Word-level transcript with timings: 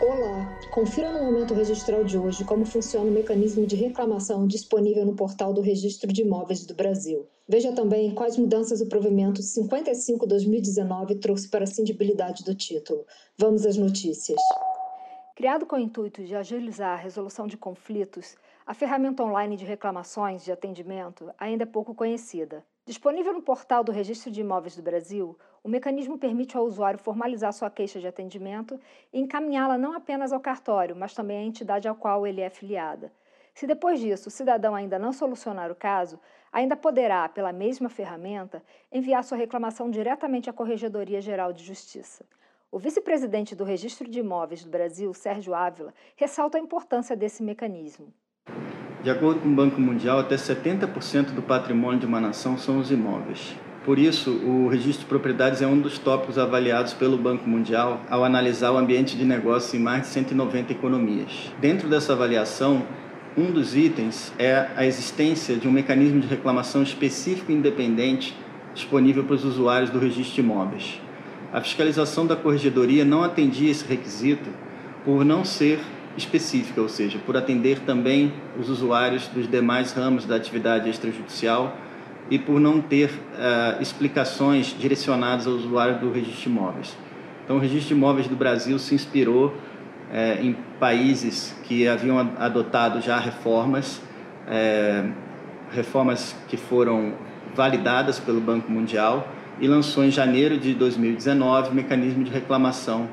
Olá! 0.00 0.58
Confira 0.70 1.12
no 1.12 1.22
momento 1.22 1.52
registral 1.52 2.02
de 2.02 2.16
hoje 2.16 2.42
como 2.42 2.64
funciona 2.64 3.10
o 3.10 3.12
mecanismo 3.12 3.66
de 3.66 3.76
reclamação 3.76 4.46
disponível 4.46 5.04
no 5.04 5.14
portal 5.14 5.52
do 5.52 5.60
Registro 5.60 6.10
de 6.10 6.22
Imóveis 6.22 6.64
do 6.64 6.74
Brasil. 6.74 7.28
Veja 7.46 7.70
também 7.74 8.14
quais 8.14 8.38
mudanças 8.38 8.80
o 8.80 8.88
provimento 8.88 9.42
55-2019 9.42 11.20
trouxe 11.20 11.50
para 11.50 11.64
a 11.64 11.66
cindibilidade 11.66 12.42
do 12.44 12.54
título. 12.54 13.04
Vamos 13.36 13.66
às 13.66 13.76
notícias. 13.76 14.40
Criado 15.36 15.66
com 15.66 15.76
o 15.76 15.80
intuito 15.80 16.24
de 16.24 16.34
agilizar 16.34 16.98
a 16.98 17.02
resolução 17.02 17.46
de 17.46 17.58
conflitos, 17.58 18.36
a 18.66 18.72
ferramenta 18.72 19.22
online 19.22 19.54
de 19.54 19.66
reclamações 19.66 20.42
de 20.42 20.50
atendimento 20.50 21.30
ainda 21.38 21.64
é 21.64 21.66
pouco 21.66 21.94
conhecida. 21.94 22.64
Disponível 22.90 23.32
no 23.32 23.40
portal 23.40 23.84
do 23.84 23.92
Registro 23.92 24.32
de 24.32 24.40
Imóveis 24.40 24.74
do 24.74 24.82
Brasil, 24.82 25.38
o 25.62 25.68
mecanismo 25.68 26.18
permite 26.18 26.56
ao 26.56 26.64
usuário 26.64 26.98
formalizar 26.98 27.52
sua 27.52 27.70
queixa 27.70 28.00
de 28.00 28.08
atendimento 28.08 28.80
e 29.12 29.20
encaminhá-la 29.20 29.78
não 29.78 29.92
apenas 29.92 30.32
ao 30.32 30.40
cartório, 30.40 30.96
mas 30.96 31.14
também 31.14 31.38
à 31.38 31.42
entidade 31.44 31.86
ao 31.86 31.94
qual 31.94 32.26
ele 32.26 32.40
é 32.40 32.48
afiliada. 32.48 33.12
Se 33.54 33.64
depois 33.64 34.00
disso 34.00 34.26
o 34.26 34.32
cidadão 34.32 34.74
ainda 34.74 34.98
não 34.98 35.12
solucionar 35.12 35.70
o 35.70 35.74
caso, 35.76 36.18
ainda 36.52 36.74
poderá, 36.74 37.28
pela 37.28 37.52
mesma 37.52 37.88
ferramenta, 37.88 38.60
enviar 38.90 39.22
sua 39.22 39.38
reclamação 39.38 39.88
diretamente 39.88 40.50
à 40.50 40.52
Corregedoria 40.52 41.20
Geral 41.20 41.52
de 41.52 41.62
Justiça. 41.62 42.26
O 42.72 42.78
vice-presidente 42.80 43.54
do 43.54 43.62
Registro 43.62 44.10
de 44.10 44.18
Imóveis 44.18 44.64
do 44.64 44.70
Brasil, 44.70 45.14
Sérgio 45.14 45.54
Ávila, 45.54 45.94
ressalta 46.16 46.58
a 46.58 46.60
importância 46.60 47.14
desse 47.14 47.40
mecanismo. 47.40 48.12
De 49.02 49.08
acordo 49.08 49.40
com 49.40 49.48
o 49.48 49.54
Banco 49.54 49.80
Mundial, 49.80 50.18
até 50.18 50.36
70% 50.36 51.32
do 51.32 51.40
patrimônio 51.40 52.00
de 52.00 52.04
uma 52.04 52.20
nação 52.20 52.58
são 52.58 52.78
os 52.78 52.90
imóveis. 52.90 53.56
Por 53.82 53.98
isso, 53.98 54.30
o 54.30 54.68
registro 54.68 55.04
de 55.04 55.06
propriedades 55.06 55.62
é 55.62 55.66
um 55.66 55.80
dos 55.80 55.98
tópicos 55.98 56.36
avaliados 56.36 56.92
pelo 56.92 57.16
Banco 57.16 57.48
Mundial 57.48 58.02
ao 58.10 58.22
analisar 58.22 58.72
o 58.72 58.76
ambiente 58.76 59.16
de 59.16 59.24
negócio 59.24 59.78
em 59.78 59.82
mais 59.82 60.02
de 60.02 60.08
190 60.08 60.72
economias. 60.72 61.50
Dentro 61.58 61.88
dessa 61.88 62.12
avaliação, 62.12 62.82
um 63.38 63.50
dos 63.50 63.74
itens 63.74 64.34
é 64.38 64.68
a 64.76 64.84
existência 64.84 65.56
de 65.56 65.66
um 65.66 65.72
mecanismo 65.72 66.20
de 66.20 66.26
reclamação 66.26 66.82
específico 66.82 67.50
e 67.50 67.54
independente 67.54 68.36
disponível 68.74 69.24
para 69.24 69.36
os 69.36 69.46
usuários 69.46 69.88
do 69.88 69.98
registro 69.98 70.34
de 70.34 70.40
imóveis. 70.42 71.00
A 71.50 71.62
fiscalização 71.62 72.26
da 72.26 72.36
corregedoria 72.36 73.02
não 73.02 73.24
atendia 73.24 73.70
esse 73.70 73.86
requisito 73.86 74.50
por 75.06 75.24
não 75.24 75.42
ser 75.42 75.80
específica, 76.16 76.80
ou 76.80 76.88
seja, 76.88 77.18
por 77.24 77.36
atender 77.36 77.80
também 77.80 78.32
os 78.58 78.68
usuários 78.68 79.26
dos 79.28 79.48
demais 79.48 79.92
ramos 79.92 80.24
da 80.24 80.36
atividade 80.36 80.88
extrajudicial 80.88 81.76
e 82.30 82.38
por 82.38 82.60
não 82.60 82.80
ter 82.80 83.10
uh, 83.10 83.82
explicações 83.82 84.76
direcionadas 84.78 85.46
ao 85.46 85.54
usuário 85.54 85.98
do 85.98 86.12
registro 86.12 86.42
de 86.42 86.48
imóveis. 86.48 86.96
Então, 87.44 87.56
o 87.56 87.58
registro 87.58 87.88
de 87.88 87.94
imóveis 87.94 88.28
do 88.28 88.36
Brasil 88.36 88.78
se 88.78 88.94
inspirou 88.94 89.48
uh, 89.48 90.42
em 90.42 90.56
países 90.78 91.54
que 91.64 91.88
haviam 91.88 92.18
adotado 92.38 93.00
já 93.00 93.18
reformas, 93.18 94.00
uh, 94.46 95.12
reformas 95.72 96.36
que 96.48 96.56
foram 96.56 97.14
validadas 97.54 98.20
pelo 98.20 98.40
Banco 98.40 98.70
Mundial 98.70 99.26
e 99.60 99.66
lançou 99.66 100.04
em 100.04 100.10
janeiro 100.10 100.56
de 100.56 100.72
2019 100.74 101.70
o 101.70 101.74
mecanismo 101.74 102.24
de 102.24 102.30
reclamação 102.30 103.08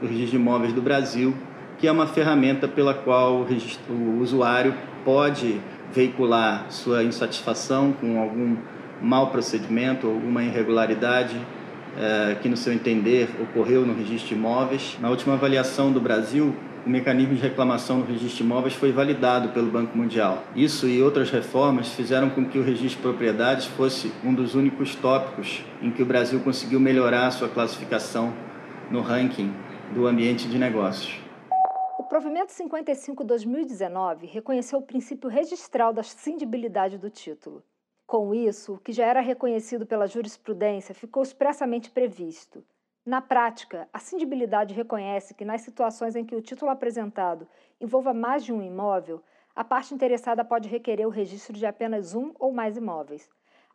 do 0.00 0.06
registro 0.06 0.30
de 0.30 0.36
imóveis 0.36 0.72
do 0.72 0.80
Brasil, 0.82 1.34
que 1.82 1.88
é 1.88 1.90
uma 1.90 2.06
ferramenta 2.06 2.68
pela 2.68 2.94
qual 2.94 3.44
o, 3.90 4.20
usuário 4.20 4.72
pode 5.04 5.60
veicular 5.92 6.66
sua 6.68 7.02
insatisfação 7.02 7.92
com 7.92 8.20
algum 8.20 8.56
mau 9.00 9.32
procedimento, 9.32 10.06
alguma 10.06 10.44
irregularidade 10.44 11.36
é, 11.98 12.36
que, 12.40 12.48
no 12.48 12.56
seu 12.56 12.72
entender, 12.72 13.28
ocorreu 13.40 13.84
no 13.84 13.96
registro 13.96 14.28
de 14.28 14.34
imóveis. 14.34 14.96
Na 15.00 15.10
última 15.10 15.34
avaliação 15.34 15.90
do 15.90 16.00
Brasil, 16.00 16.54
o 16.86 16.88
mecanismo 16.88 17.34
de 17.34 17.42
reclamação 17.42 17.98
no 17.98 18.04
registro 18.04 18.36
de 18.36 18.42
imóveis 18.44 18.74
foi 18.74 18.92
validado 18.92 19.48
pelo 19.48 19.68
Banco 19.68 19.98
Mundial. 19.98 20.44
Isso 20.54 20.86
e 20.86 21.02
outras 21.02 21.32
reformas 21.32 21.88
fizeram 21.88 22.30
com 22.30 22.44
que 22.44 22.60
o 22.60 22.62
registro 22.62 22.98
de 22.98 23.02
propriedades 23.08 23.66
fosse 23.66 24.12
um 24.22 24.32
dos 24.32 24.54
únicos 24.54 24.94
tópicos 24.94 25.64
em 25.82 25.90
que 25.90 26.00
o 26.00 26.06
Brasil 26.06 26.38
conseguiu 26.44 26.78
melhorar 26.78 27.32
sua 27.32 27.48
classificação 27.48 28.32
no 28.88 29.00
ranking 29.00 29.52
do 29.92 30.06
ambiente 30.06 30.46
de 30.46 30.58
negócios. 30.58 31.31
Provimento 32.12 32.52
55-2019 32.52 34.28
reconheceu 34.30 34.78
o 34.78 34.82
princípio 34.82 35.30
registral 35.30 35.94
da 35.94 36.02
cindibilidade 36.02 36.98
do 36.98 37.08
título. 37.08 37.64
Com 38.06 38.34
isso, 38.34 38.74
o 38.74 38.78
que 38.78 38.92
já 38.92 39.06
era 39.06 39.22
reconhecido 39.22 39.86
pela 39.86 40.06
jurisprudência 40.06 40.94
ficou 40.94 41.22
expressamente 41.22 41.90
previsto. 41.90 42.62
Na 43.02 43.22
prática, 43.22 43.88
a 43.90 43.98
cindibilidade 43.98 44.74
reconhece 44.74 45.32
que 45.32 45.42
nas 45.42 45.62
situações 45.62 46.14
em 46.14 46.22
que 46.22 46.36
o 46.36 46.42
título 46.42 46.70
apresentado 46.70 47.48
envolva 47.80 48.12
mais 48.12 48.44
de 48.44 48.52
um 48.52 48.60
imóvel, 48.60 49.22
a 49.56 49.64
parte 49.64 49.94
interessada 49.94 50.44
pode 50.44 50.68
requerer 50.68 51.06
o 51.06 51.10
registro 51.10 51.54
de 51.54 51.64
apenas 51.64 52.14
um 52.14 52.34
ou 52.38 52.52
mais 52.52 52.76
imóveis. 52.76 53.30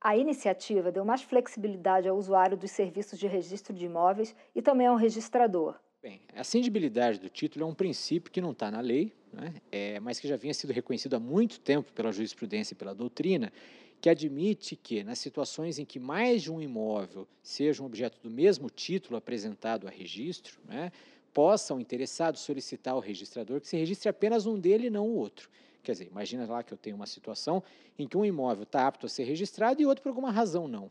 A 0.00 0.16
iniciativa 0.16 0.90
deu 0.90 1.04
mais 1.04 1.20
flexibilidade 1.20 2.08
ao 2.08 2.16
usuário 2.16 2.56
dos 2.56 2.70
serviços 2.70 3.18
de 3.18 3.26
registro 3.26 3.74
de 3.74 3.84
imóveis 3.84 4.34
e 4.54 4.62
também 4.62 4.86
ao 4.86 4.96
registrador. 4.96 5.78
Bem, 6.02 6.20
a 6.34 6.42
cindibilidade 6.42 7.20
do 7.20 7.28
título 7.28 7.64
é 7.64 7.68
um 7.68 7.74
princípio 7.74 8.32
que 8.32 8.40
não 8.40 8.50
está 8.50 8.72
na 8.72 8.80
lei, 8.80 9.12
né? 9.32 9.54
é, 9.70 10.00
mas 10.00 10.18
que 10.18 10.26
já 10.26 10.34
vinha 10.36 10.52
sido 10.52 10.72
reconhecido 10.72 11.14
há 11.14 11.20
muito 11.20 11.60
tempo 11.60 11.92
pela 11.92 12.10
jurisprudência 12.10 12.74
e 12.74 12.76
pela 12.76 12.92
doutrina, 12.92 13.52
que 14.00 14.10
admite 14.10 14.74
que, 14.74 15.04
nas 15.04 15.20
situações 15.20 15.78
em 15.78 15.84
que 15.84 16.00
mais 16.00 16.42
de 16.42 16.50
um 16.50 16.60
imóvel 16.60 17.28
seja 17.40 17.84
um 17.84 17.86
objeto 17.86 18.18
do 18.20 18.28
mesmo 18.28 18.68
título 18.68 19.16
apresentado 19.16 19.86
a 19.86 19.90
registro, 19.90 20.58
né, 20.64 20.90
possa 21.32 21.72
o 21.72 21.78
interessado 21.78 22.36
solicitar 22.36 22.94
ao 22.94 23.00
registrador 23.00 23.60
que 23.60 23.68
se 23.68 23.76
registre 23.76 24.08
apenas 24.08 24.44
um 24.44 24.58
dele 24.58 24.88
e 24.88 24.90
não 24.90 25.06
o 25.06 25.14
outro. 25.14 25.48
Quer 25.84 25.92
dizer, 25.92 26.08
imagina 26.10 26.44
lá 26.46 26.64
que 26.64 26.74
eu 26.74 26.78
tenho 26.78 26.96
uma 26.96 27.06
situação 27.06 27.62
em 27.96 28.08
que 28.08 28.16
um 28.16 28.24
imóvel 28.24 28.64
está 28.64 28.88
apto 28.88 29.06
a 29.06 29.08
ser 29.08 29.22
registrado 29.22 29.80
e 29.80 29.86
outro 29.86 30.02
por 30.02 30.08
alguma 30.08 30.32
razão 30.32 30.66
não. 30.66 30.90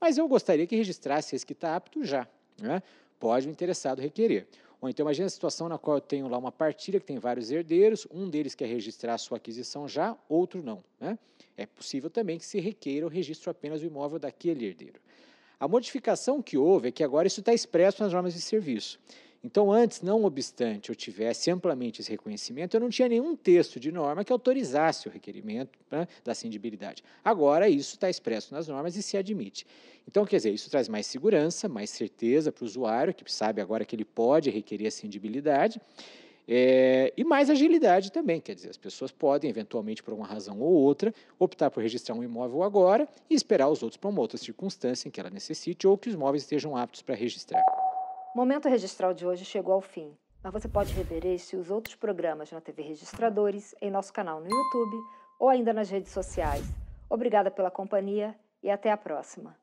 Mas 0.00 0.18
eu 0.18 0.26
gostaria 0.26 0.66
que 0.66 0.74
registrasse 0.74 1.36
esse 1.36 1.46
que 1.46 1.52
está 1.52 1.76
apto 1.76 2.04
já. 2.04 2.26
Né? 2.60 2.82
Pode 3.18 3.48
o 3.48 3.50
interessado 3.50 4.00
requerer. 4.00 4.46
Ou 4.80 4.88
então 4.88 5.04
imagine 5.04 5.26
a 5.26 5.30
situação 5.30 5.68
na 5.68 5.76
qual 5.76 5.96
eu 5.96 6.00
tenho 6.00 6.28
lá 6.28 6.38
uma 6.38 6.52
partilha 6.52 7.00
que 7.00 7.06
tem 7.06 7.18
vários 7.18 7.50
herdeiros, 7.50 8.06
um 8.10 8.30
deles 8.30 8.54
quer 8.54 8.66
registrar 8.66 9.14
a 9.14 9.18
sua 9.18 9.38
aquisição 9.38 9.88
já, 9.88 10.16
outro 10.28 10.62
não. 10.62 10.84
Né? 11.00 11.18
É 11.56 11.66
possível 11.66 12.08
também 12.08 12.38
que 12.38 12.46
se 12.46 12.60
requeira 12.60 13.04
o 13.04 13.08
registro 13.08 13.50
apenas 13.50 13.80
do 13.80 13.86
imóvel 13.86 14.18
daquele 14.18 14.66
herdeiro. 14.66 15.00
A 15.58 15.66
modificação 15.66 16.40
que 16.40 16.56
houve 16.56 16.88
é 16.88 16.92
que 16.92 17.02
agora 17.02 17.26
isso 17.26 17.40
está 17.40 17.52
expresso 17.52 18.02
nas 18.02 18.12
normas 18.12 18.34
de 18.34 18.40
serviço. 18.40 19.00
Então, 19.42 19.70
antes, 19.70 20.02
não 20.02 20.24
obstante 20.24 20.90
eu 20.90 20.96
tivesse 20.96 21.50
amplamente 21.50 22.00
esse 22.00 22.10
reconhecimento, 22.10 22.76
eu 22.76 22.80
não 22.80 22.90
tinha 22.90 23.08
nenhum 23.08 23.36
texto 23.36 23.78
de 23.78 23.92
norma 23.92 24.24
que 24.24 24.32
autorizasse 24.32 25.06
o 25.06 25.10
requerimento 25.10 25.78
né, 25.90 26.08
da 26.24 26.34
cindibilidade. 26.34 27.04
Agora, 27.24 27.68
isso 27.68 27.94
está 27.94 28.10
expresso 28.10 28.52
nas 28.52 28.66
normas 28.66 28.96
e 28.96 29.02
se 29.02 29.16
admite. 29.16 29.64
Então, 30.08 30.24
quer 30.24 30.36
dizer, 30.36 30.52
isso 30.52 30.68
traz 30.68 30.88
mais 30.88 31.06
segurança, 31.06 31.68
mais 31.68 31.90
certeza 31.90 32.50
para 32.50 32.64
o 32.64 32.66
usuário, 32.66 33.14
que 33.14 33.30
sabe 33.30 33.60
agora 33.60 33.84
que 33.84 33.94
ele 33.94 34.04
pode 34.04 34.50
requerer 34.50 34.88
a 34.88 34.90
cindibilidade, 34.90 35.80
é, 36.50 37.12
e 37.14 37.22
mais 37.24 37.50
agilidade 37.50 38.10
também, 38.10 38.40
quer 38.40 38.54
dizer, 38.54 38.70
as 38.70 38.78
pessoas 38.78 39.12
podem, 39.12 39.50
eventualmente, 39.50 40.02
por 40.02 40.14
uma 40.14 40.26
razão 40.26 40.58
ou 40.58 40.72
outra, 40.72 41.14
optar 41.38 41.70
por 41.70 41.82
registrar 41.82 42.14
um 42.14 42.24
imóvel 42.24 42.62
agora 42.62 43.06
e 43.28 43.34
esperar 43.34 43.68
os 43.68 43.82
outros 43.82 43.98
para 43.98 44.08
uma 44.08 44.20
outra 44.20 44.38
circunstância 44.38 45.06
em 45.06 45.10
que 45.10 45.20
ela 45.20 45.28
necessite 45.28 45.86
ou 45.86 45.98
que 45.98 46.08
os 46.08 46.14
imóveis 46.14 46.44
estejam 46.44 46.74
aptos 46.74 47.02
para 47.02 47.14
registrar. 47.14 47.62
O 48.34 48.38
momento 48.38 48.68
registral 48.68 49.14
de 49.14 49.26
hoje 49.26 49.44
chegou 49.44 49.72
ao 49.72 49.80
fim, 49.80 50.16
mas 50.42 50.52
você 50.52 50.68
pode 50.68 50.92
rever 50.92 51.24
este 51.26 51.56
e 51.56 51.58
os 51.58 51.70
outros 51.70 51.94
programas 51.94 52.52
na 52.52 52.60
TV 52.60 52.82
Registradores, 52.82 53.74
em 53.80 53.90
nosso 53.90 54.12
canal 54.12 54.40
no 54.40 54.48
YouTube 54.48 54.96
ou 55.40 55.48
ainda 55.48 55.72
nas 55.72 55.88
redes 55.88 56.12
sociais. 56.12 56.64
Obrigada 57.08 57.50
pela 57.50 57.70
companhia 57.70 58.38
e 58.62 58.70
até 58.70 58.92
a 58.92 58.96
próxima. 58.96 59.56